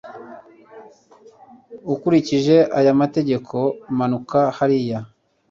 ukurikije 1.93 2.57
aya 2.79 2.93
mategeko, 3.01 3.55
manuka 3.97 4.39
hariya 4.57 4.99